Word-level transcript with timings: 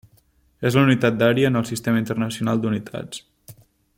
És 0.69 0.77
la 0.77 0.85
unitat 0.87 1.19
d'àrea 1.19 1.51
en 1.51 1.59
el 1.61 1.67
Sistema 1.71 2.03
Internacional 2.05 2.65
d'Unitats. 2.65 3.23